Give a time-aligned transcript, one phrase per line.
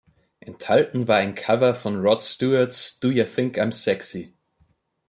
[0.39, 4.33] Enthalten war ein Cover von Rod Stewarts "Do Ya Think I’m Sexy?